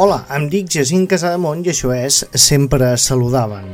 Hola, 0.00 0.22
em 0.32 0.46
dic 0.48 0.70
Jacint 0.72 1.02
Casademont 1.04 1.60
i 1.60 1.68
això 1.74 1.90
és 1.92 2.22
Sempre 2.40 2.86
Saludaven. 2.96 3.66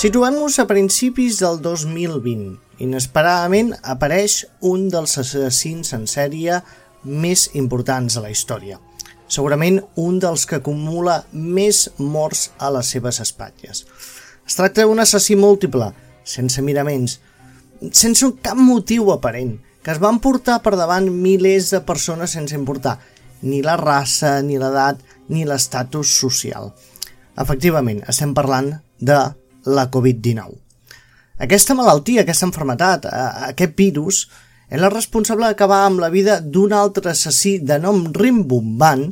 Situem-nos 0.00 0.56
a 0.56 0.64
principis 0.70 1.42
del 1.44 1.60
2020. 1.60 2.56
Inesperadament 2.88 3.74
apareix 3.82 4.38
un 4.72 4.88
dels 4.88 5.18
assassins 5.20 5.92
en 5.98 6.08
sèrie 6.08 6.62
més 7.04 7.50
importants 7.52 8.16
de 8.16 8.24
la 8.24 8.32
història. 8.32 8.80
Segurament 9.28 9.82
un 10.00 10.16
dels 10.16 10.48
que 10.48 10.62
acumula 10.64 11.26
més 11.34 11.90
morts 11.98 12.54
a 12.56 12.72
les 12.72 12.96
seves 12.96 13.20
espatlles. 13.20 13.84
Es 14.48 14.56
tracta 14.56 14.88
d'un 14.88 15.04
assassí 15.04 15.36
múltiple, 15.36 15.92
sense 16.24 16.64
miraments, 16.64 17.20
sense 17.92 18.32
cap 18.40 18.56
motiu 18.56 19.12
aparent, 19.12 19.58
que 19.82 19.92
es 19.94 20.00
van 20.02 20.20
portar 20.20 20.60
per 20.64 20.76
davant 20.76 21.08
milers 21.10 21.70
de 21.74 21.80
persones 21.86 22.36
sense 22.36 22.56
importar 22.56 22.98
ni 23.42 23.62
la 23.64 23.76
raça, 23.80 24.40
ni 24.44 24.58
l'edat, 24.60 25.00
ni 25.32 25.46
l'estatus 25.48 26.12
social. 26.20 26.70
Efectivament, 27.40 28.02
estem 28.08 28.34
parlant 28.36 28.74
de 29.00 29.18
la 29.70 29.86
Covid-19. 29.92 30.58
Aquesta 31.40 31.76
malaltia, 31.76 32.26
aquesta 32.26 32.48
enfermetat, 32.50 33.06
aquest 33.48 33.76
virus, 33.78 34.26
és 34.68 34.78
la 34.78 34.90
responsable 34.92 35.48
d'acabar 35.48 35.86
amb 35.86 36.02
la 36.02 36.10
vida 36.12 36.38
d'un 36.40 36.74
altre 36.76 37.14
assassí 37.14 37.56
de 37.64 37.80
nom 37.80 38.04
rimbombant 38.12 39.08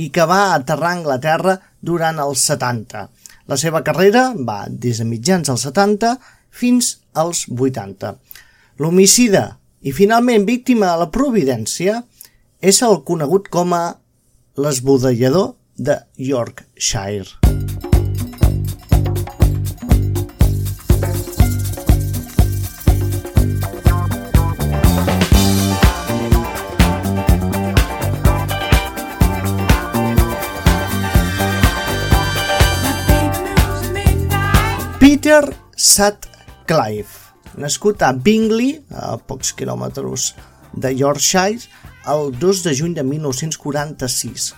i 0.00 0.08
que 0.12 0.24
va 0.28 0.54
aterrar 0.54 0.94
a 0.94 0.98
Anglaterra 0.98 1.58
durant 1.80 2.18
els 2.24 2.42
70. 2.48 3.04
La 3.46 3.60
seva 3.60 3.84
carrera 3.86 4.30
va 4.34 4.64
des 4.68 4.98
de 4.98 5.06
mitjans 5.06 5.46
dels 5.46 5.68
70 5.68 6.16
fins 6.50 6.96
als 7.14 7.44
80. 7.52 8.16
L'homicida 8.80 9.44
i 9.86 9.92
finalment 9.94 10.42
víctima 10.48 10.88
de 10.90 10.98
la 11.04 11.10
providència 11.14 12.00
és 12.58 12.80
el 12.82 12.98
conegut 13.06 13.46
com 13.54 13.74
a 13.76 13.84
l'esbudellador 14.58 15.52
de 15.78 16.00
Yorkshire. 16.18 17.38
Peter 34.98 35.44
Sutcliffe, 35.76 37.25
nascut 37.54 38.02
a 38.02 38.12
Bingley, 38.12 38.80
a 38.90 39.16
pocs 39.18 39.52
quilòmetres 39.56 40.32
de 40.76 40.92
Yorkshire, 40.96 41.68
el 42.06 42.32
2 42.38 42.62
de 42.66 42.74
juny 42.74 42.94
de 42.94 43.04
1946. 43.06 44.52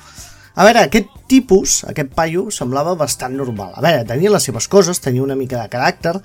A 0.58 0.64
veure, 0.66 0.82
aquest 0.88 1.12
tipus, 1.30 1.84
aquest 1.86 2.10
paio, 2.16 2.48
semblava 2.50 2.96
bastant 2.98 3.36
normal. 3.38 3.76
A 3.76 3.84
veure, 3.84 4.06
tenia 4.08 4.32
les 4.34 4.48
seves 4.48 4.66
coses, 4.68 5.00
tenia 5.00 5.22
una 5.22 5.36
mica 5.38 5.60
de 5.60 5.70
caràcter, 5.70 6.16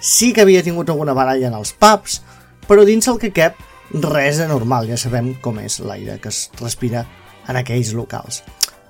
sí 0.00 0.34
que 0.36 0.44
havia 0.44 0.64
tingut 0.64 0.90
alguna 0.90 1.14
baralla 1.16 1.48
en 1.48 1.56
els 1.56 1.72
pubs, 1.72 2.20
però 2.68 2.84
dins 2.84 3.08
el 3.08 3.18
que 3.22 3.32
cap, 3.32 3.56
res 3.90 4.38
de 4.38 4.46
normal, 4.50 4.86
ja 4.90 4.98
sabem 5.00 5.32
com 5.42 5.58
és 5.62 5.80
l'aire 5.82 6.18
que 6.20 6.30
es 6.30 6.48
respira 6.60 7.06
en 7.48 7.56
aquells 7.56 7.94
locals. 7.96 8.42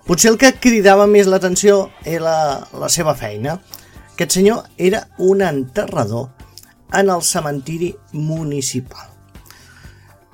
Potser 0.07 0.33
el 0.33 0.41
que 0.41 0.57
cridava 0.59 1.07
més 1.07 1.31
l'atenció 1.31 1.85
era 2.03 2.25
la, 2.25 2.39
la 2.83 2.91
seva 2.91 3.15
feina, 3.15 3.61
aquest 4.15 4.37
senyor 4.37 4.67
era 4.77 5.07
un 5.23 5.41
enterrador 5.47 6.29
en 6.93 7.11
el 7.11 7.23
cementiri 7.23 7.95
municipal. 8.13 9.07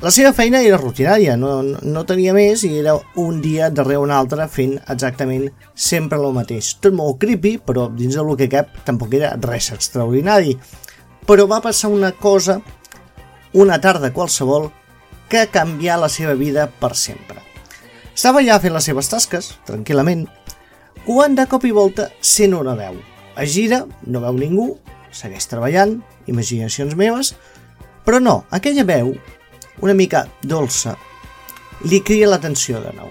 La 0.04 0.10
seva 0.12 0.34
feina 0.36 0.60
era 0.60 0.76
rutinària, 0.76 1.38
no, 1.40 1.62
no 1.64 2.02
tenia 2.04 2.34
més 2.36 2.66
i 2.68 2.74
era 2.82 2.98
un 3.16 3.38
dia 3.40 3.70
darrere 3.72 4.02
un 4.02 4.12
altre 4.12 4.44
fent 4.52 4.74
exactament 4.92 5.46
sempre 5.72 6.18
el 6.20 6.36
mateix. 6.36 6.74
Tot 6.84 6.92
molt 6.92 7.16
creepy, 7.22 7.54
però 7.64 7.86
dins 7.88 8.18
del 8.18 8.34
que 8.36 8.50
cap 8.52 8.76
tampoc 8.84 9.16
era 9.16 9.32
res 9.40 9.70
extraordinari. 9.72 10.52
Però 11.26 11.48
va 11.48 11.62
passar 11.64 11.88
una 11.88 12.12
cosa, 12.12 12.60
una 13.56 13.80
tarda 13.80 14.12
qualsevol, 14.12 14.68
que 15.32 15.48
canvià 15.48 15.96
la 15.96 16.12
seva 16.12 16.36
vida 16.36 16.68
per 16.68 16.92
sempre. 16.94 17.40
Estava 18.12 18.44
ja 18.44 18.60
fent 18.60 18.76
les 18.76 18.84
seves 18.92 19.08
tasques, 19.08 19.54
tranquil·lament, 19.66 20.28
quan 21.08 21.34
de 21.34 21.48
cop 21.48 21.64
i 21.64 21.72
volta 21.72 22.10
sent 22.20 22.54
una 22.54 22.76
veu– 22.76 23.00
es 23.36 23.52
gira, 23.52 23.84
no 24.08 24.22
veu 24.24 24.36
ningú, 24.40 24.66
segueix 25.16 25.48
treballant, 25.50 25.98
imaginacions 26.30 26.96
meves, 26.98 27.34
però 28.06 28.20
no, 28.22 28.44
aquella 28.54 28.84
veu, 28.86 29.14
una 29.82 29.96
mica 29.96 30.26
dolça, 30.42 30.96
li 31.84 32.00
cria 32.00 32.28
l'atenció 32.30 32.80
de 32.84 32.92
nou. 32.96 33.10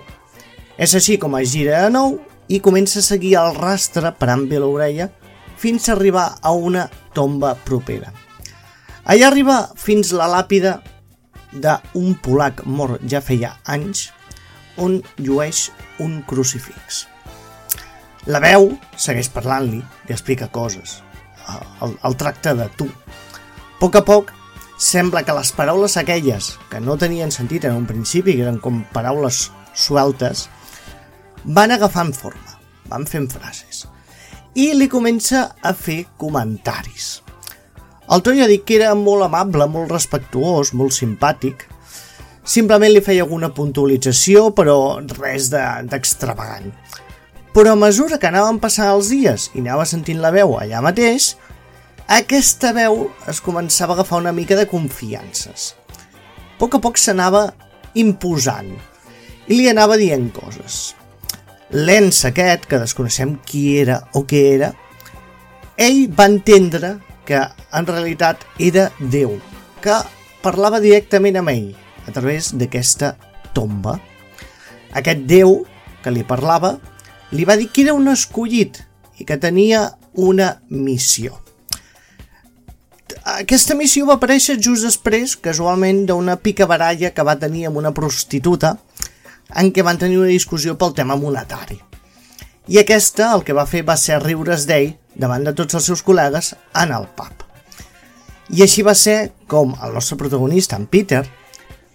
És 0.78 0.96
així 0.98 1.18
com 1.22 1.38
es 1.40 1.52
gira 1.54 1.86
de 1.86 1.92
nou 1.94 2.18
i 2.52 2.62
comença 2.64 3.00
a 3.00 3.06
seguir 3.06 3.36
el 3.42 3.56
rastre 3.56 4.12
parant 4.20 4.46
bé 4.50 4.60
l'orella 4.60 5.10
fins 5.58 5.88
a 5.88 5.94
arribar 5.96 6.28
a 6.42 6.52
una 6.52 6.90
tomba 7.16 7.56
propera. 7.68 8.12
Allà 9.06 9.30
arriba 9.30 9.58
fins 9.78 10.12
la 10.18 10.28
làpida 10.28 10.80
d'un 11.56 12.16
polac 12.24 12.66
mort 12.66 13.04
ja 13.08 13.22
feia 13.24 13.54
anys 13.72 14.10
on 14.82 15.00
llueix 15.22 15.70
un 16.04 16.20
crucifix. 16.28 17.06
La 18.26 18.42
veu 18.42 18.72
segueix 18.98 19.30
parlant-li, 19.32 19.80
li 19.80 20.14
explica 20.16 20.50
coses. 20.52 21.05
El, 21.86 21.98
el 22.04 22.18
tracta 22.18 22.56
de 22.58 22.70
tu. 22.78 22.88
A 22.88 23.80
poc 23.80 23.98
a 24.00 24.06
poc, 24.08 24.32
sembla 24.78 25.24
que 25.24 25.36
les 25.36 25.52
paraules 25.56 25.98
aquelles 25.98 26.56
que 26.72 26.80
no 26.82 26.98
tenien 26.98 27.32
sentit 27.32 27.66
en 27.66 27.76
un 27.76 27.86
principi, 27.86 28.36
que 28.36 28.46
eren 28.48 28.60
com 28.64 28.84
paraules 28.94 29.50
sueltes, 29.76 30.48
van 31.46 31.72
agafant 31.76 32.14
forma, 32.16 32.58
van 32.90 33.06
fent 33.06 33.30
frases. 33.32 33.86
I 34.56 34.72
li 34.74 34.88
comença 34.90 35.50
a 35.62 35.74
fer 35.76 36.06
comentaris. 36.18 37.22
El 38.06 38.22
Tony 38.22 38.44
ha 38.44 38.50
dit 38.50 38.64
que 38.64 38.78
era 38.78 38.94
molt 38.96 39.26
amable, 39.26 39.66
molt 39.68 39.92
respectuós, 39.92 40.74
molt 40.78 40.94
simpàtic. 40.94 41.66
Simplement 42.46 42.94
li 42.94 43.02
feia 43.02 43.26
alguna 43.26 43.50
puntualització, 43.54 44.52
però 44.56 44.78
res 45.18 45.50
d'extravagant. 45.52 46.70
De, 46.70 47.06
però 47.56 47.72
a 47.72 47.80
mesura 47.80 48.18
que 48.20 48.28
anaven 48.28 48.58
passant 48.60 48.90
els 48.92 49.08
dies 49.14 49.46
i 49.56 49.62
anava 49.62 49.86
sentint 49.88 50.20
la 50.20 50.34
veu 50.36 50.58
allà 50.60 50.82
mateix, 50.84 51.30
aquesta 52.12 52.74
veu 52.76 53.06
es 53.32 53.38
començava 53.40 53.94
a 53.94 53.96
agafar 53.96 54.18
una 54.20 54.34
mica 54.36 54.58
de 54.60 54.66
confiances. 54.68 55.70
A 56.36 56.58
poc 56.60 56.76
a 56.76 56.82
poc 56.84 57.00
s'anava 57.00 57.46
imposant 57.96 58.74
i 59.48 59.56
li 59.56 59.70
anava 59.72 59.96
dient 59.96 60.26
coses. 60.36 60.98
L'ens 61.72 62.20
aquest, 62.28 62.66
que 62.68 62.80
desconeixem 62.82 63.38
qui 63.48 63.78
era 63.80 64.02
o 64.20 64.26
què 64.28 64.42
era, 64.58 64.74
ell 65.80 66.10
va 66.12 66.28
entendre 66.28 66.98
que 67.26 67.40
en 67.40 67.88
realitat 67.88 68.44
era 68.60 68.90
Déu, 69.00 69.38
que 69.80 69.96
parlava 70.44 70.82
directament 70.84 71.40
amb 71.40 71.54
ell 71.54 71.72
a 72.04 72.12
través 72.12 72.52
d'aquesta 72.52 73.14
tomba. 73.56 73.96
Aquest 74.92 75.24
Déu 75.32 75.62
que 76.04 76.12
li 76.12 76.28
parlava 76.28 76.74
li 77.32 77.46
va 77.46 77.58
dir 77.58 77.70
que 77.72 77.86
era 77.86 77.96
un 77.96 78.08
escollit 78.12 78.82
i 79.20 79.26
que 79.26 79.38
tenia 79.42 79.88
una 80.14 80.56
missió. 80.70 81.40
Aquesta 83.26 83.76
missió 83.78 84.06
va 84.06 84.20
aparèixer 84.20 84.58
just 84.62 84.86
després, 84.86 85.36
casualment, 85.36 86.04
d'una 86.06 86.38
picabaralla 86.38 87.14
que 87.14 87.26
va 87.26 87.40
tenir 87.42 87.66
amb 87.68 87.80
una 87.82 87.94
prostituta 87.94 88.76
en 89.56 89.72
què 89.74 89.84
van 89.86 89.98
tenir 90.02 90.20
una 90.20 90.34
discussió 90.34 90.76
pel 90.78 90.94
tema 90.98 91.18
monetari. 91.18 91.80
I 92.68 92.80
aquesta 92.82 93.32
el 93.36 93.44
que 93.46 93.54
va 93.54 93.68
fer 93.70 93.84
va 93.86 93.98
ser 93.98 94.20
riure's 94.22 94.66
d'ell 94.70 94.96
davant 95.16 95.46
de 95.46 95.54
tots 95.58 95.78
els 95.78 95.90
seus 95.90 96.02
col·legues 96.06 96.54
en 96.82 96.94
el 96.96 97.06
pub. 97.18 97.44
I 98.54 98.62
així 98.66 98.86
va 98.86 98.94
ser 98.98 99.32
com 99.50 99.74
el 99.82 99.94
nostre 99.94 100.18
protagonista, 100.18 100.78
en 100.78 100.86
Peter, 100.86 101.24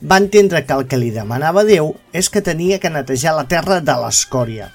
va 0.03 0.19
entendre 0.19 0.65
que 0.67 0.75
el 0.75 0.87
que 0.88 0.99
li 0.99 1.11
demanava 1.15 1.67
Déu 1.67 1.93
és 2.17 2.31
que 2.31 2.43
tenia 2.43 2.79
que 2.81 2.91
netejar 2.91 3.35
la 3.37 3.47
terra 3.50 3.81
de 3.85 3.97
l'escòria, 4.03 4.71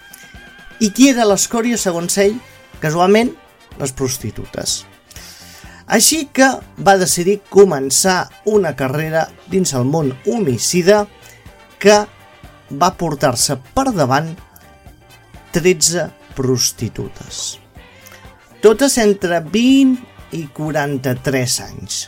i 0.79 0.91
qui 0.91 1.09
era 1.11 1.27
l'escòria, 1.27 1.77
segons 1.79 2.17
ell? 2.19 2.35
Casualment, 2.81 3.31
les 3.79 3.93
prostitutes. 3.95 4.83
Així 5.85 6.25
que 6.33 6.47
va 6.81 6.97
decidir 6.97 7.39
començar 7.53 8.25
una 8.49 8.73
carrera 8.75 9.27
dins 9.51 9.75
el 9.77 9.85
món 9.85 10.11
homicida 10.25 11.05
que 11.79 11.99
va 12.73 12.89
portar-se 12.97 13.59
per 13.75 13.91
davant 13.93 14.31
13 15.53 16.09
prostitutes. 16.35 17.59
Totes 18.65 18.97
entre 18.97 19.39
20 19.39 20.33
i 20.35 20.47
43 20.51 21.59
anys. 21.69 21.99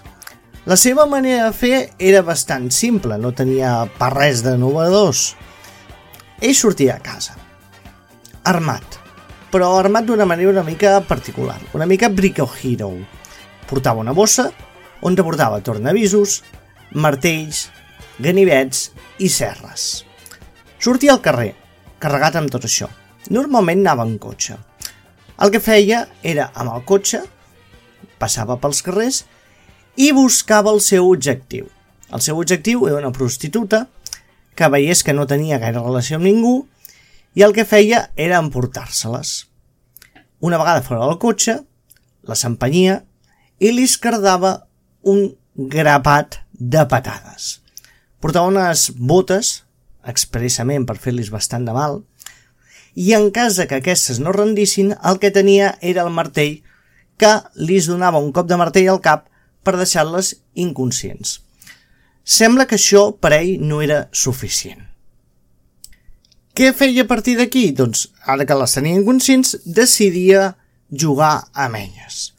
La 0.67 0.75
seva 0.75 1.05
manera 1.07 1.45
de 1.45 1.55
fer 1.55 1.77
era 2.01 2.25
bastant 2.27 2.67
simple, 2.75 3.15
no 3.21 3.31
tenia 3.31 3.85
per 3.99 4.09
res 4.17 4.41
de 4.43 4.57
novedós. 4.59 5.29
Ell 6.41 6.57
sortia 6.57 6.97
a 6.97 7.03
casa, 7.03 7.36
armat, 8.47 8.97
però 9.51 9.73
armat 9.75 10.05
d'una 10.07 10.25
manera 10.25 10.53
una 10.53 10.63
mica 10.63 11.01
particular, 11.01 11.59
una 11.73 11.85
mica 11.85 12.09
Brick 12.09 12.39
Hero. 12.39 12.93
Portava 13.67 13.99
una 13.99 14.13
bossa 14.13 14.51
on 15.01 15.15
portava 15.15 15.59
tornavisos, 15.61 16.41
martells, 16.93 17.67
ganivets 18.19 18.91
i 19.19 19.29
serres. 19.29 20.05
Sortia 20.79 21.13
al 21.13 21.21
carrer, 21.21 21.53
carregat 21.99 22.37
amb 22.39 22.51
tot 22.53 22.65
això. 22.65 22.87
Normalment 23.29 23.83
anava 23.83 24.05
en 24.07 24.15
cotxe. 24.17 24.55
El 25.43 25.51
que 25.51 25.59
feia 25.61 26.05
era, 26.23 26.47
amb 26.55 26.71
el 26.73 26.85
cotxe, 26.87 27.21
passava 28.17 28.57
pels 28.61 28.81
carrers 28.81 29.25
i 29.97 30.13
buscava 30.15 30.71
el 30.71 30.79
seu 30.81 31.11
objectiu. 31.11 31.67
El 32.13 32.23
seu 32.23 32.39
objectiu 32.39 32.87
era 32.87 33.01
una 33.01 33.11
prostituta 33.11 33.87
que 34.55 34.71
veiés 34.73 35.03
que 35.03 35.13
no 35.13 35.27
tenia 35.29 35.59
gaire 35.61 35.83
relació 35.83 36.17
amb 36.17 36.25
ningú 36.25 36.55
i 37.37 37.43
el 37.45 37.53
que 37.53 37.67
feia 37.69 38.07
era 38.17 38.39
emportar-se-les. 38.41 39.33
Una 40.41 40.57
vegada 40.57 40.81
fora 40.81 41.05
del 41.05 41.19
cotxe, 41.21 41.59
les 42.25 42.43
empenyia 42.49 43.03
i 43.61 43.69
li 43.73 43.85
escardava 43.85 44.55
un 45.05 45.35
grapat 45.53 46.39
de 46.57 46.81
patades. 46.89 47.59
Portava 48.17 48.49
unes 48.49 48.87
botes, 48.97 49.51
expressament 50.09 50.87
per 50.89 50.97
fer-los 50.97 51.29
bastant 51.29 51.67
de 51.67 51.77
mal, 51.77 52.01
i 52.97 53.13
en 53.13 53.29
cas 53.29 53.61
que 53.69 53.77
aquestes 53.83 54.17
no 54.17 54.33
rendissin, 54.33 54.95
el 55.05 55.21
que 55.21 55.29
tenia 55.29 55.75
era 55.85 56.07
el 56.07 56.13
martell 56.13 56.63
que 57.21 57.35
li 57.61 57.77
donava 57.85 58.21
un 58.21 58.33
cop 58.33 58.49
de 58.49 58.57
martell 58.57 58.89
al 58.89 59.03
cap 59.05 59.27
per 59.61 59.77
deixar-les 59.77 60.33
inconscients. 60.57 61.37
Sembla 62.25 62.65
que 62.65 62.81
això 62.81 63.11
per 63.13 63.35
ell 63.37 63.59
no 63.61 63.83
era 63.85 64.07
suficient. 64.09 64.96
Què 66.57 66.71
feia 66.73 67.03
a 67.05 67.05
partir 67.05 67.35
d'aquí? 67.37 67.67
Doncs, 67.77 68.07
ara 68.25 68.45
que 68.49 68.55
les 68.57 68.71
tenia 68.73 68.97
inconscients, 68.97 69.51
decidia 69.61 70.55
jugar 70.89 71.51
amb 71.53 71.77
elles. 71.77 72.31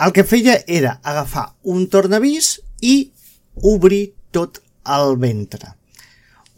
El 0.00 0.14
que 0.16 0.24
feia 0.24 0.54
era 0.64 0.94
agafar 1.04 1.50
un 1.68 1.82
tornavís 1.92 2.54
i 2.80 3.10
obrir 3.60 4.14
tot 4.32 4.62
el 4.96 5.18
ventre. 5.20 5.74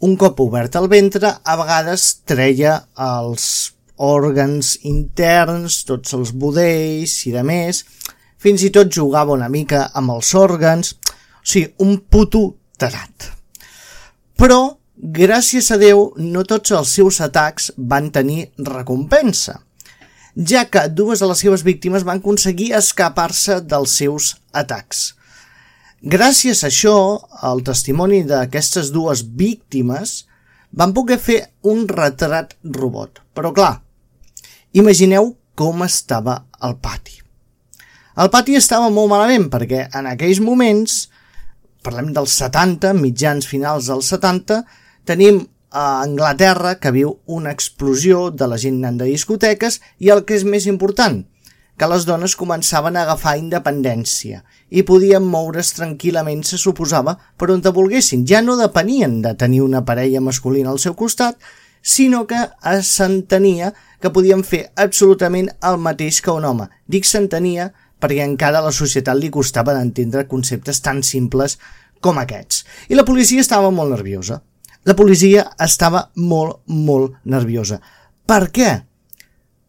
Un 0.07 0.15
cop 0.15 0.39
obert 0.39 0.79
el 0.79 0.87
ventre, 0.87 1.33
a 1.43 1.57
vegades 1.59 2.07
treia 2.23 2.77
els 2.95 3.49
òrgans 3.99 4.77
interns, 4.87 5.81
tots 5.83 6.15
els 6.15 6.31
budells 6.31 7.19
i 7.27 7.35
de 7.35 7.43
més, 7.43 7.83
fins 8.39 8.63
i 8.63 8.71
tot 8.71 8.87
jugava 8.87 9.35
una 9.35 9.51
mica 9.51 9.89
amb 9.99 10.15
els 10.15 10.31
òrgans, 10.31 10.95
o 10.95 11.43
sigui, 11.43 11.73
un 11.83 11.97
puto 12.07 12.45
tarat. 12.79 13.33
Però, 14.39 14.78
gràcies 14.99 15.71
a 15.71 15.77
Déu, 15.79 16.11
no 16.19 16.43
tots 16.43 16.73
els 16.75 16.91
seus 16.91 17.21
atacs 17.23 17.71
van 17.77 18.11
tenir 18.11 18.49
recompensa, 18.57 19.61
ja 20.35 20.65
que 20.67 20.87
dues 20.91 21.23
de 21.23 21.29
les 21.29 21.39
seves 21.39 21.63
víctimes 21.63 22.03
van 22.03 22.19
aconseguir 22.19 22.73
escapar-se 22.77 23.61
dels 23.63 23.95
seus 24.01 24.35
atacs. 24.51 25.13
Gràcies 25.99 26.63
a 26.63 26.69
això, 26.69 26.95
el 27.43 27.63
testimoni 27.67 28.21
d'aquestes 28.27 28.91
dues 28.95 29.23
víctimes 29.23 30.25
van 30.71 30.93
poder 30.93 31.17
fer 31.19 31.39
un 31.67 31.87
retrat 31.87 32.55
robot. 32.63 33.23
Però 33.35 33.51
clar, 33.55 33.81
imagineu 34.71 35.33
com 35.55 35.83
estava 35.83 36.45
el 36.63 36.77
pati. 36.79 37.17
El 38.19 38.29
pati 38.31 38.55
estava 38.55 38.89
molt 38.91 39.11
malament 39.11 39.47
perquè 39.51 39.87
en 39.95 40.07
aquells 40.07 40.39
moments, 40.43 41.07
parlem 41.83 42.13
dels 42.15 42.35
70, 42.35 42.93
mitjans 42.99 43.47
finals 43.47 43.87
dels 43.91 44.11
70, 44.11 44.61
tenim 45.09 45.41
a 45.69 46.01
Anglaterra 46.03 46.77
que 46.81 46.93
viu 46.93 47.17
una 47.25 47.51
explosió 47.53 48.29
de 48.29 48.47
la 48.49 48.57
gent 48.61 48.79
anant 48.79 49.01
de 49.01 49.09
discoteques 49.09 49.81
i 49.99 50.13
el 50.13 50.23
que 50.25 50.37
és 50.37 50.45
més 50.45 50.69
important– 50.69 51.23
que 51.79 51.87
les 51.87 52.03
dones 52.05 52.35
començaven 52.35 52.97
a 52.97 53.05
agafar 53.05 53.37
independència 53.39 54.43
i 54.69 54.83
podien 54.83 55.23
moure's 55.23 55.71
tranquil·lament, 55.77 56.43
se 56.43 56.59
suposava, 56.59 57.15
per 57.39 57.47
on 57.53 57.63
te 57.63 57.71
volguessin. 57.73 58.25
Ja 58.27 58.43
no 58.43 58.57
depenien 58.59 59.21
de 59.23 59.31
tenir 59.39 59.63
una 59.63 59.85
parella 59.87 60.21
masculina 60.21 60.73
al 60.73 60.81
seu 60.83 60.93
costat, 60.99 61.39
sinó 61.81 62.25
que 62.27 62.41
s'entenia 62.83 63.71
que 64.03 64.11
podien 64.11 64.43
fer 64.43 64.65
absolutament 64.75 65.47
el 65.63 65.79
mateix 65.79 66.19
que 66.21 66.35
un 66.35 66.45
home. 66.45 66.67
Dic 66.85 67.07
s'entenia 67.07 67.71
perquè 67.99 68.27
encara 68.27 68.59
a 68.59 68.67
la 68.67 68.75
societat 68.75 69.17
li 69.17 69.31
costava 69.31 69.73
d'entendre 69.75 70.27
conceptes 70.27 70.83
tan 70.83 71.01
simples 71.03 71.57
com 72.03 72.19
aquests. 72.19 72.65
I 72.91 72.99
la 72.99 73.07
policia 73.07 73.39
estava 73.39 73.71
molt 73.71 73.95
nerviosa. 73.95 74.41
La 74.87 74.95
policia 74.95 75.49
estava 75.59 76.05
molt, 76.15 76.61
molt 76.67 77.17
nerviosa. 77.25 77.81
Per 78.29 78.45
què? 78.53 78.69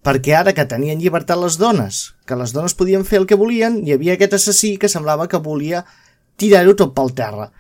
perquè 0.06 0.36
ara 0.36 0.54
que 0.56 0.64
tenien 0.68 1.00
llibertat 1.00 1.38
les 1.40 1.58
dones, 1.60 2.14
que 2.26 2.38
les 2.38 2.54
dones 2.56 2.74
podien 2.76 3.04
fer 3.04 3.20
el 3.20 3.26
que 3.28 3.38
volien, 3.40 3.80
hi 3.84 3.94
havia 3.94 4.16
aquest 4.16 4.38
assassí 4.38 4.76
que 4.80 4.88
semblava 4.88 5.28
que 5.28 5.42
volia 5.44 5.84
tirar-ho 6.40 6.74
tot 6.76 6.94
pel 6.96 7.12
terra. 7.16 7.50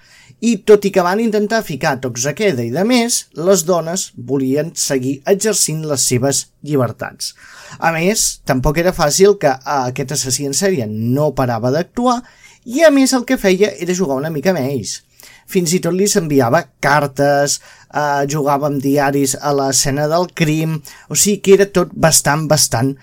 I 0.40 0.54
tot 0.64 0.86
i 0.88 0.92
que 0.94 1.04
van 1.04 1.20
intentar 1.20 1.60
ficar 1.66 1.98
tocs 2.00 2.24
a 2.30 2.32
queda 2.32 2.64
i 2.64 2.70
de 2.72 2.84
més, 2.88 3.26
les 3.36 3.66
dones 3.68 4.06
volien 4.16 4.70
seguir 4.72 5.18
exercint 5.28 5.82
les 5.84 6.06
seves 6.08 6.46
llibertats. 6.64 7.34
A 7.76 7.92
més, 7.92 8.40
tampoc 8.48 8.80
era 8.80 8.96
fàcil 8.96 9.36
que 9.42 9.52
aquest 9.74 10.16
assassí 10.16 10.48
en 10.48 10.56
sèrie 10.56 10.88
no 10.88 11.34
parava 11.36 11.74
d'actuar 11.74 12.22
i 12.64 12.86
a 12.88 12.90
més 12.94 13.12
el 13.12 13.28
que 13.28 13.40
feia 13.40 13.74
era 13.76 13.96
jugar 13.96 14.16
una 14.16 14.32
mica 14.32 14.54
amb 14.54 14.64
ells 14.64 15.02
fins 15.50 15.74
i 15.74 15.80
tot 15.84 15.96
li 15.96 16.08
s'enviava 16.08 16.62
cartes, 16.82 17.60
eh, 17.92 18.26
jugava 18.30 18.70
amb 18.70 18.82
diaris 18.82 19.36
a 19.40 19.52
l'escena 19.56 20.06
del 20.10 20.28
crim, 20.34 20.78
o 21.08 21.18
sigui 21.18 21.40
que 21.44 21.56
era 21.58 21.66
tot 21.66 21.92
bastant, 21.94 22.46
bastant 22.50 22.94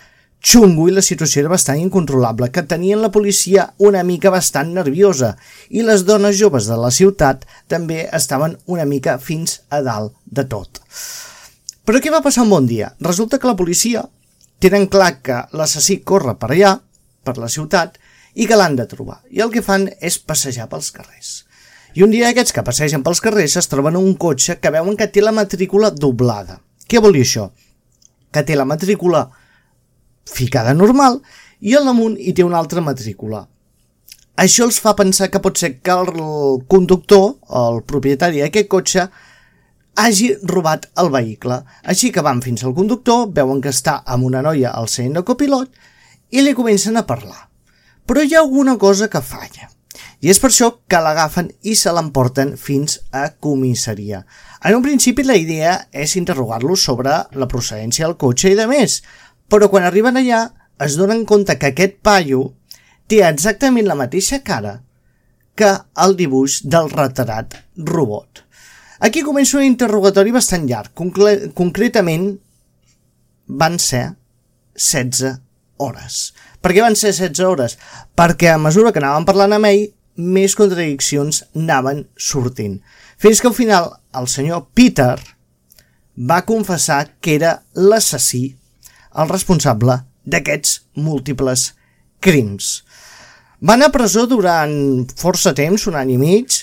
xungo 0.48 0.88
i 0.88 0.94
la 0.94 1.04
situació 1.04 1.42
era 1.42 1.52
bastant 1.52 1.80
incontrolable, 1.82 2.50
que 2.54 2.64
tenien 2.64 3.02
la 3.02 3.12
policia 3.12 3.72
una 3.84 4.04
mica 4.08 4.32
bastant 4.32 4.74
nerviosa 4.76 5.34
i 5.70 5.84
les 5.84 6.06
dones 6.08 6.38
joves 6.40 6.70
de 6.70 6.78
la 6.80 6.92
ciutat 6.94 7.44
també 7.68 8.06
estaven 8.14 8.58
una 8.66 8.86
mica 8.86 9.18
fins 9.18 9.62
a 9.70 9.82
dalt 9.84 10.14
de 10.26 10.46
tot. 10.48 10.82
Però 11.88 12.00
què 12.04 12.12
va 12.12 12.24
passar 12.24 12.44
un 12.44 12.54
bon 12.54 12.68
dia? 12.68 12.94
Resulta 13.00 13.40
que 13.40 13.50
la 13.50 13.58
policia 13.60 14.06
tenen 14.60 14.88
clar 14.92 15.18
que 15.24 15.44
l'assassí 15.56 16.02
corre 16.04 16.36
per 16.40 16.52
allà, 16.52 16.78
per 17.24 17.38
la 17.40 17.50
ciutat, 17.52 17.98
i 18.36 18.46
que 18.46 18.58
l'han 18.58 18.76
de 18.78 18.86
trobar. 18.90 19.22
I 19.34 19.42
el 19.46 19.52
que 19.54 19.64
fan 19.66 19.88
és 20.00 20.20
passejar 20.20 20.68
pels 20.70 20.92
carrers. 20.94 21.47
I 21.98 22.04
un 22.06 22.12
dia 22.14 22.28
aquests 22.30 22.54
que 22.54 22.62
passegen 22.62 23.02
pels 23.02 23.20
carrers 23.26 23.56
es 23.58 23.68
troben 23.72 23.96
un 23.98 24.12
cotxe 24.22 24.60
que 24.62 24.70
veuen 24.70 24.94
que 24.98 25.08
té 25.10 25.22
la 25.24 25.32
matrícula 25.34 25.90
doblada. 25.90 26.60
Què 26.86 27.00
vol 27.02 27.16
dir 27.18 27.24
això? 27.26 27.48
Que 28.30 28.44
té 28.46 28.54
la 28.54 28.68
matrícula 28.70 29.24
ficada 30.30 30.76
normal 30.78 31.18
i 31.66 31.74
al 31.74 31.88
damunt 31.90 32.20
hi 32.22 32.36
té 32.38 32.44
una 32.46 32.60
altra 32.62 32.84
matrícula. 32.86 33.40
Això 34.38 34.68
els 34.68 34.78
fa 34.84 34.94
pensar 35.00 35.32
que 35.34 35.42
pot 35.42 35.58
ser 35.58 35.72
que 35.82 35.96
el 35.96 36.12
conductor, 36.70 37.40
el 37.62 37.82
propietari 37.90 38.44
d'aquest 38.44 38.70
cotxe, 38.70 39.08
hagi 39.98 40.28
robat 40.54 40.86
el 41.02 41.10
vehicle. 41.16 41.58
Així 41.82 42.12
que 42.14 42.22
van 42.22 42.44
fins 42.46 42.62
al 42.62 42.76
conductor, 42.78 43.26
veuen 43.40 43.64
que 43.64 43.74
està 43.74 44.04
amb 44.06 44.30
una 44.30 44.44
noia 44.46 44.76
al 44.78 44.86
seient 44.86 45.18
de 45.18 45.26
copilot 45.26 45.74
i 46.30 46.46
li 46.46 46.54
comencen 46.54 47.02
a 47.02 47.08
parlar. 47.10 47.48
Però 48.06 48.22
hi 48.22 48.38
ha 48.38 48.46
alguna 48.46 48.78
cosa 48.78 49.10
que 49.10 49.24
falla. 49.34 49.72
I 50.22 50.32
és 50.34 50.40
per 50.42 50.50
això 50.50 50.72
que 50.90 51.00
l'agafen 51.04 51.52
i 51.62 51.76
se 51.78 51.92
l'emporten 51.94 52.56
fins 52.58 52.98
a 53.14 53.28
comissaria. 53.44 54.24
En 54.66 54.78
un 54.80 54.86
principi 54.86 55.26
la 55.28 55.38
idea 55.38 55.76
és 55.92 56.16
interrogar-los 56.18 56.86
sobre 56.90 57.14
la 57.38 57.50
procedència 57.52 58.08
del 58.08 58.18
cotxe 58.18 58.50
i 58.50 58.58
de 58.58 58.66
més, 58.70 59.02
però 59.48 59.70
quan 59.70 59.86
arriben 59.86 60.18
allà 60.18 60.48
es 60.84 60.98
donen 60.98 61.26
compte 61.26 61.58
que 61.62 61.70
aquest 61.70 62.02
paio 62.02 62.54
té 63.08 63.22
exactament 63.28 63.88
la 63.88 63.98
mateixa 64.00 64.42
cara 64.46 64.80
que 65.58 65.70
el 66.06 66.18
dibuix 66.18 66.60
del 66.66 66.90
retrat 66.94 67.56
robot. 67.78 68.44
Aquí 69.00 69.22
comença 69.22 69.60
un 69.60 69.66
interrogatori 69.66 70.34
bastant 70.34 70.66
llarg. 70.70 70.94
Concle 70.98 71.52
concretament 71.58 72.32
van 73.48 73.78
ser 73.82 74.04
16 74.78 75.38
hores. 75.78 76.18
Per 76.62 76.74
què 76.74 76.82
van 76.82 76.98
ser 76.98 77.14
16 77.14 77.46
hores? 77.46 77.78
Perquè 78.18 78.52
a 78.54 78.62
mesura 78.62 78.92
que 78.94 79.02
anàvem 79.02 79.26
parlant 79.30 79.54
amb 79.58 79.70
ell, 79.70 79.86
més 80.18 80.56
contradiccions 80.58 81.44
anaven 81.56 82.06
sortint. 82.18 82.80
Fins 83.18 83.42
que 83.42 83.50
al 83.50 83.58
final 83.58 83.92
el 84.18 84.28
senyor 84.28 84.68
Peter 84.74 85.16
va 86.18 86.44
confessar 86.46 87.04
que 87.22 87.36
era 87.38 87.62
l'assassí, 87.74 88.58
el 89.18 89.30
responsable 89.30 90.00
d'aquests 90.26 90.82
múltiples 90.98 91.72
crims. 92.20 92.84
Va 93.62 93.78
anar 93.78 93.90
a 93.90 93.94
presó 93.94 94.26
durant 94.30 95.06
força 95.18 95.54
temps, 95.58 95.88
un 95.90 95.98
any 95.98 96.14
i 96.14 96.20
mig, 96.22 96.60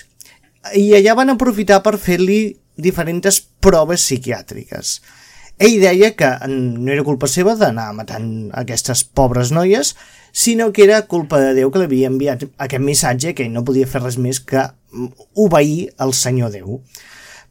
i 0.75 0.91
allà 0.95 1.15
van 1.15 1.33
aprofitar 1.33 1.81
per 1.83 1.97
fer-li 1.99 2.55
diferents 2.75 3.41
proves 3.63 4.03
psiquiàtriques. 4.03 4.99
Ell 5.57 5.79
deia 5.79 6.11
que 6.19 6.29
no 6.51 6.91
era 6.91 7.05
culpa 7.07 7.29
seva 7.31 7.55
d'anar 7.55 7.93
matant 7.95 8.29
aquestes 8.59 9.05
pobres 9.07 9.53
noies, 9.55 9.93
sinó 10.35 10.71
que 10.75 10.83
era 10.83 11.05
culpa 11.07 11.39
de 11.39 11.53
Déu 11.55 11.71
que 11.71 11.79
li 11.79 11.87
havia 11.87 12.11
enviat 12.11 12.43
aquest 12.59 12.83
missatge 12.83 13.31
que 13.33 13.45
ell 13.45 13.53
no 13.53 13.63
podia 13.63 13.87
fer 13.87 14.01
res 14.03 14.17
més 14.19 14.41
que 14.43 14.65
obeir 15.39 15.93
el 16.03 16.11
Senyor 16.11 16.51
Déu. 16.51 16.81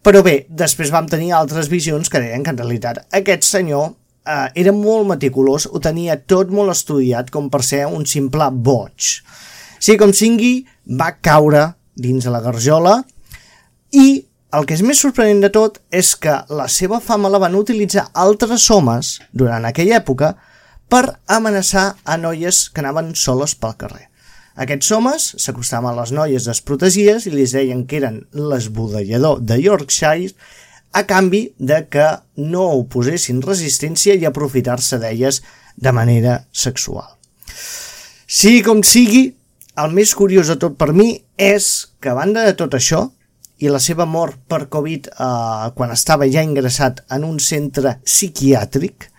Però 0.04 0.20
bé, 0.20 0.42
després 0.52 0.92
vam 0.92 1.08
tenir 1.08 1.32
altres 1.32 1.70
visions 1.73 2.12
que 2.12 2.20
deien 2.20 2.44
que 2.44 2.52
en 2.52 2.61
realitat 2.61 3.06
aquest 3.16 3.46
senyor 3.49 3.94
eh, 4.28 4.50
era 4.61 4.75
molt 4.76 5.08
meticulós, 5.08 5.64
ho 5.64 5.80
tenia 5.80 6.18
tot 6.20 6.52
molt 6.52 6.75
estudiat 6.75 7.32
com 7.32 7.49
per 7.49 7.62
ser 7.64 7.87
un 7.88 8.04
simple 8.04 8.50
boig. 8.52 9.14
Sí, 9.80 9.96
com 9.96 10.12
sigui, 10.12 10.66
va 11.00 11.14
caure 11.25 11.70
dins 11.96 12.25
de 12.25 12.32
la 12.34 12.42
garjola 12.44 12.99
I 13.94 14.25
el 14.54 14.66
que 14.68 14.76
és 14.76 14.82
més 14.87 15.00
sorprenent 15.02 15.40
de 15.42 15.50
tot 15.50 15.80
és 15.90 16.14
que 16.20 16.34
la 16.54 16.66
seva 16.70 17.00
fama 17.02 17.30
la 17.32 17.40
van 17.42 17.56
utilitzar 17.58 18.06
altres 18.25 18.66
homes 18.70 19.16
durant 19.32 19.64
aquella 19.66 19.99
època 19.99 20.34
per 20.90 21.04
amenaçar 21.37 21.87
a 22.04 22.18
noies 22.20 22.68
que 22.70 22.84
anaven 22.84 23.14
soles 23.18 23.56
pel 23.58 23.75
carrer. 23.80 24.06
Aquests 24.54 24.92
homes 24.94 25.25
s'acostaven 25.42 25.90
a 25.90 25.96
les 25.99 26.12
noies 26.14 26.46
desprotegides 26.46 27.26
i 27.26 27.32
li 27.34 27.46
deien 27.50 27.82
que 27.90 27.99
eren 27.99 28.20
l'esbudellador 28.38 29.40
de 29.42 29.58
Yorkshire 29.58 30.30
a 30.94 31.02
canvi 31.08 31.49
de 31.58 31.80
que 31.90 32.06
no 32.38 32.68
oposessin 32.78 33.42
resistència 33.42 34.14
i 34.14 34.28
aprofitar-se 34.28 35.00
d'elles 35.02 35.40
de 35.75 35.92
manera 35.92 36.44
sexual. 36.52 37.08
Sigui 38.30 38.62
com 38.62 38.84
sigui, 38.87 39.25
el 39.82 39.90
més 39.90 40.14
curiós 40.14 40.52
de 40.52 40.61
tot 40.62 40.78
per 40.78 40.92
mi 40.94 41.16
és 41.34 41.88
que 41.99 42.12
a 42.12 42.18
banda 42.20 42.46
de 42.46 42.54
tot 42.54 42.78
això 42.78 43.08
i 43.62 43.70
la 43.70 43.80
seva 43.80 44.06
mort 44.06 44.40
per 44.49 44.66
Covid 44.73 45.11
eh, 45.12 45.66
quan 45.75 45.92
estava 45.94 46.26
ja 46.30 46.42
ingressat 46.42 47.04
en 47.14 47.26
un 47.26 47.38
centre 47.38 47.99
psiquiàtric, 48.04 49.11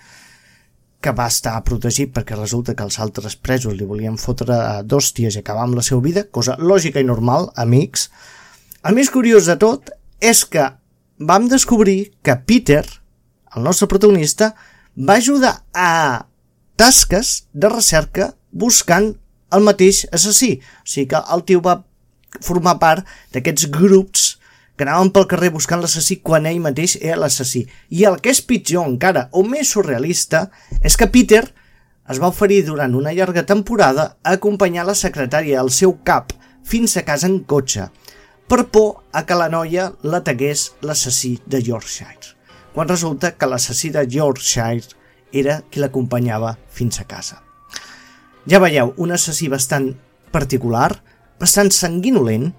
que 1.05 1.13
va 1.13 1.27
estar 1.29 1.53
protegit 1.67 2.09
perquè 2.15 2.37
resulta 2.37 2.73
que 2.73 2.85
els 2.85 2.97
altres 3.03 3.35
presos 3.37 3.75
li 3.77 3.85
volien 3.85 4.17
fotre 4.17 4.57
d'hòsties 4.89 5.35
i 5.35 5.43
acabar 5.43 5.67
amb 5.67 5.77
la 5.77 5.83
seva 5.85 6.01
vida, 6.01 6.25
cosa 6.33 6.55
lògica 6.57 7.01
i 7.01 7.05
normal, 7.05 7.51
amics. 7.61 8.07
El 8.81 8.97
més 8.97 9.11
curiós 9.13 9.45
de 9.45 9.55
tot 9.61 9.91
és 10.17 10.41
que 10.49 10.65
vam 11.19 11.45
descobrir 11.51 12.15
que 12.25 12.33
Peter, 12.49 12.81
el 13.53 13.67
nostre 13.67 13.87
protagonista, 13.91 14.55
va 14.97 15.19
ajudar 15.21 15.59
a 15.77 16.25
tasques 16.75 17.45
de 17.53 17.69
recerca 17.69 18.31
buscant 18.51 19.13
el 19.53 19.63
mateix 19.67 20.07
assassí. 20.11 20.55
O 20.57 20.89
sigui 20.89 21.11
que 21.13 21.21
el 21.21 21.45
tio 21.45 21.61
va 21.61 21.83
formar 22.41 22.77
part 22.79 23.05
d'aquests 23.33 23.69
grups 23.71 24.35
que 24.75 24.83
anaven 24.83 25.11
pel 25.15 25.27
carrer 25.31 25.51
buscant 25.53 25.81
l'assassí 25.81 26.17
quan 26.19 26.47
ell 26.49 26.59
mateix 26.63 26.97
era 27.01 27.19
l'assassí. 27.21 27.63
I 27.89 28.03
el 28.09 28.19
que 28.19 28.33
és 28.33 28.41
pitjor 28.43 28.87
encara, 28.89 29.29
o 29.31 29.43
més 29.47 29.71
surrealista, 29.71 30.49
és 30.83 30.97
que 30.99 31.07
Peter 31.11 31.45
es 32.11 32.19
va 32.21 32.29
oferir 32.29 32.63
durant 32.67 32.93
una 32.95 33.13
llarga 33.15 33.45
temporada 33.47 34.15
a 34.21 34.35
acompanyar 34.35 34.85
la 34.85 34.97
secretària 34.97 35.61
al 35.61 35.71
seu 35.71 35.95
cap 36.03 36.33
fins 36.65 36.97
a 36.97 37.05
casa 37.07 37.29
en 37.29 37.39
cotxe, 37.47 37.87
per 38.47 38.65
por 38.69 39.05
a 39.13 39.23
que 39.25 39.37
la 39.37 39.49
noia 39.49 39.91
l'atagués 40.03 40.73
l'assassí 40.85 41.37
de 41.45 41.61
Yorkshire, 41.63 42.35
quan 42.73 42.89
resulta 42.89 43.33
que 43.33 43.49
l'assassí 43.49 43.89
de 43.89 44.05
Yorkshire 44.05 44.93
era 45.31 45.61
qui 45.69 45.81
l'acompanyava 45.81 46.55
fins 46.69 46.99
a 46.99 47.07
casa. 47.09 47.41
Ja 48.45 48.61
veieu, 48.61 48.93
un 49.01 49.11
assassí 49.15 49.49
bastant 49.49 49.95
particular, 50.31 50.91
bastant 51.39 51.71
sanguinolent, 51.73 52.51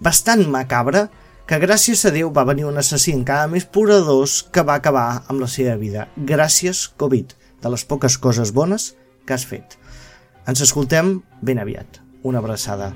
bastant 0.00 0.44
macabre, 0.50 1.06
que 1.44 1.60
gràcies 1.60 2.04
a 2.08 2.12
Déu 2.14 2.30
va 2.32 2.46
venir 2.48 2.64
un 2.68 2.80
assassí 2.80 3.12
encara 3.12 3.50
més 3.52 3.66
poradós 3.68 4.38
que 4.52 4.64
va 4.64 4.78
acabar 4.80 5.24
amb 5.28 5.44
la 5.44 5.50
seva 5.50 5.76
vida. 5.80 6.08
Gràcies, 6.16 6.86
Covid, 7.00 7.36
de 7.60 7.74
les 7.74 7.84
poques 7.84 8.16
coses 8.18 8.54
bones 8.56 8.94
que 9.26 9.36
has 9.36 9.44
fet. 9.48 9.76
Ens 10.48 10.64
escoltem 10.64 11.18
ben 11.42 11.60
aviat. 11.60 12.00
Una 12.24 12.40
abraçada. 12.40 12.92